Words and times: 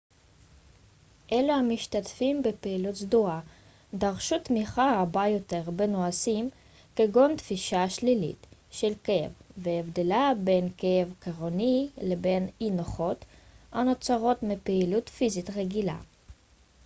אלו 1.31 1.53
המשתתפים 1.53 2.43
בפעילות 2.43 2.95
סדורה 2.95 3.39
דרשו 3.93 4.35
תמיכה 4.43 4.99
רבה 5.01 5.27
יותר 5.27 5.63
בנושאים 5.75 6.49
כגון 6.95 7.35
תפישה 7.35 7.89
שלילית 7.89 8.47
של 8.71 8.93
כאב 9.03 9.31
והבדלה 9.57 10.31
בין 10.43 10.69
כאב 10.77 11.13
כרוני 11.21 11.89
לבין 12.01 12.47
אי-נוחות 12.61 13.25
הנוצרת 13.73 14.43
מפעילות 14.43 15.09
פיזית 15.09 15.49
רגילה 15.49 15.97